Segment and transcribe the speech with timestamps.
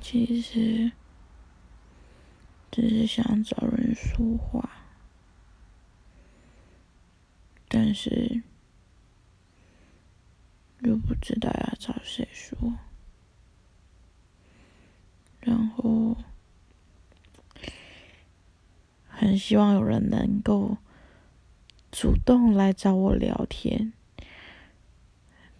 [0.00, 0.90] 其实
[2.70, 4.70] 只是想找人说话，
[7.68, 8.42] 但是
[10.80, 12.56] 又不知道要找谁说，
[15.40, 16.16] 然后
[19.08, 20.78] 很希望有人能够
[21.90, 23.92] 主动来找我聊天，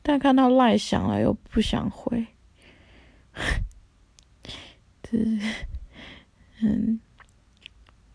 [0.02, 2.26] 但看到赖想了又不想回。
[5.10, 5.38] 是，
[6.60, 7.00] 嗯，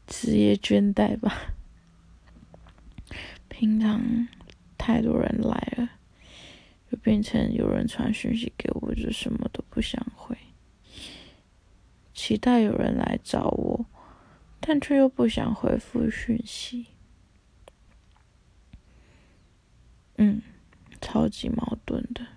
[0.06, 1.56] 职业倦怠吧。
[3.50, 4.28] 平常
[4.78, 5.90] 太多人来了，
[6.92, 10.38] 就变成有人传讯息给我，就什么都不想回。
[12.14, 13.86] 期待有人来找我，
[14.60, 16.86] 但却又不想回复讯息。
[20.18, 20.44] 嗯，
[21.02, 22.28] 超级矛盾的。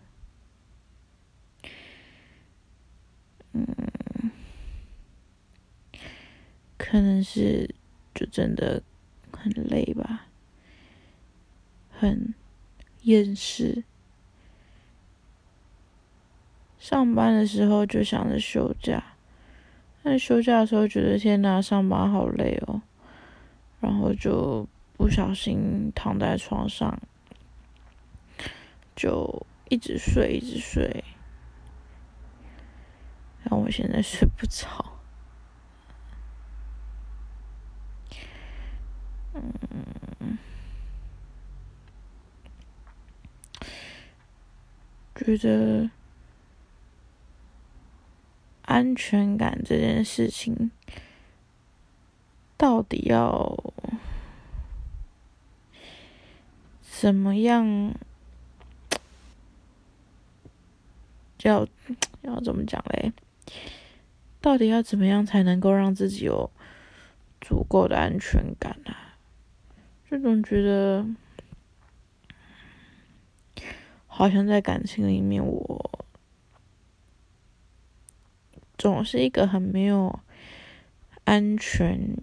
[6.97, 7.75] 可能是
[8.15, 8.83] 就真的
[9.31, 10.29] 很累吧，
[11.91, 12.33] 很
[13.03, 13.85] 厌世。
[16.79, 19.13] 上班的时候就想着休假，
[20.03, 22.81] 但休假的时候觉得天哪，上班好累哦，
[23.81, 26.99] 然后就不小心躺在床上，
[28.95, 31.05] 就一直睡，一直睡，
[33.43, 34.95] 然后我现在睡不着。
[40.19, 40.39] 嗯，
[45.17, 45.91] 觉得
[48.63, 50.71] 安全感这件事情，
[52.57, 53.57] 到底要
[56.83, 57.95] 怎么样？
[61.43, 61.67] 要
[62.23, 63.13] 要怎么讲嘞？
[64.41, 66.51] 到底要怎么样才能够让自己有
[67.41, 68.93] 足够的安全感呢？
[70.11, 71.07] 这种觉得，
[74.17, 76.07] 好像在感情里面，我
[78.79, 80.21] 总是一个很没有
[81.25, 82.17] 安全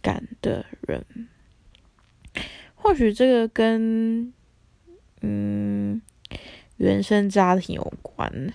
[0.00, 1.04] 感的人。
[2.74, 4.32] 或许这个跟
[5.20, 6.00] 嗯
[6.78, 8.54] 原生家庭有关，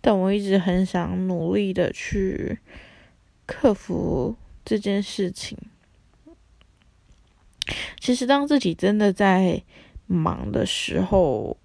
[0.00, 2.58] 但我一直很想努力的去
[3.46, 5.56] 克服这件事情。
[8.00, 9.62] 其实，当自己真的在
[10.06, 11.56] 忙的时候，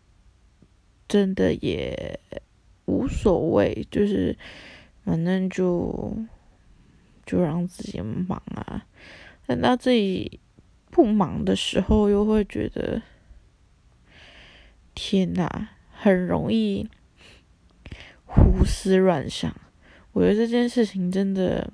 [1.14, 2.20] 真的也
[2.86, 4.36] 无所谓，就是
[5.06, 6.18] 反正就
[7.24, 8.84] 就让自己忙啊。
[9.46, 10.40] 等到自己
[10.90, 13.04] 不忙的时候，又会觉得
[14.96, 16.90] 天哪，很容易
[18.26, 19.56] 胡思乱想。
[20.14, 21.72] 我觉得这件事情真的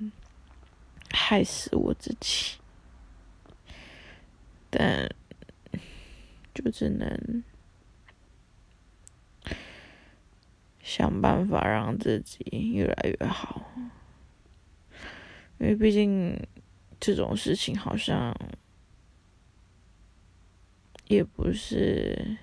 [1.08, 2.58] 害死我自己。
[4.68, 5.08] 但
[6.54, 7.42] 就只能
[10.90, 13.70] 想办法让自己越来越好，
[15.58, 16.36] 因为毕竟
[16.98, 18.34] 这种事情好像
[21.06, 22.36] 也不是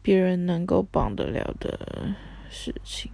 [0.00, 2.14] 别人能够帮得了的
[2.48, 3.10] 事情。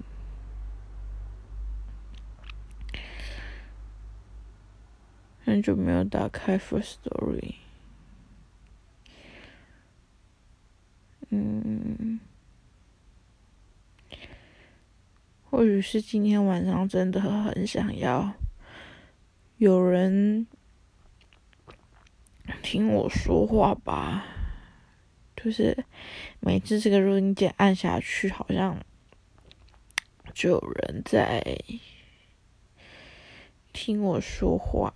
[5.42, 7.54] 很久没有打开 First Story，
[15.62, 18.34] 或许是今天晚上真的很想要
[19.58, 20.44] 有人
[22.64, 24.24] 听我说话吧，
[25.36, 25.84] 就是
[26.40, 28.76] 每次这个录音键按下去，好像
[30.34, 31.56] 就有人在
[33.72, 34.92] 听我说话。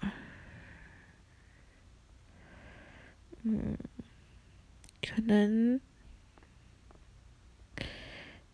[3.44, 3.78] 嗯，
[5.00, 5.81] 可能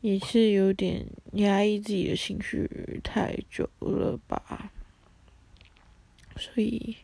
[0.03, 4.73] 也是有点压抑自己的情绪太久了吧，
[6.37, 6.97] 所以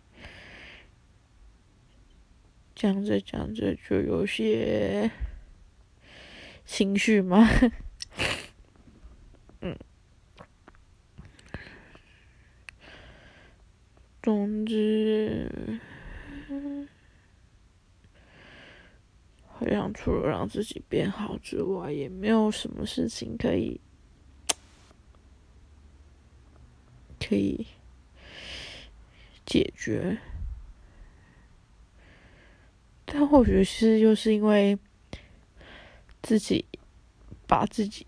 [2.74, 5.08] 讲着讲着就有些
[6.66, 7.48] 情绪嘛。
[9.62, 9.78] 嗯，
[14.20, 15.80] 总之。
[19.68, 23.78] 这样除了让自己变好之外，也没有什么事情可以
[27.20, 27.66] 可以
[29.44, 30.16] 解决。
[33.04, 34.78] 但或许是又是因为
[36.22, 36.64] 自己
[37.46, 38.06] 把自己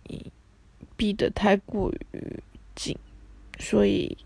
[0.97, 2.43] 逼得太过于
[2.75, 2.97] 紧，
[3.59, 4.17] 所以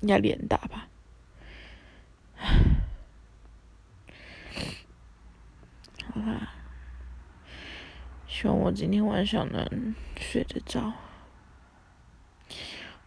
[0.00, 0.88] 压力很大吧。
[6.14, 6.52] 好啦，
[8.28, 10.92] 希望我今天晚上能睡得着。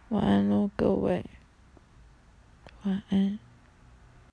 [0.08, 1.24] 晚安喽，各位，
[2.82, 3.38] 晚安。